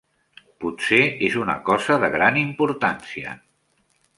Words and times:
Potser 0.63 1.01
és 1.27 1.35
una 1.43 1.57
cosa 1.67 1.99
de 2.05 2.11
gran 2.17 2.41
importància. 2.45 3.37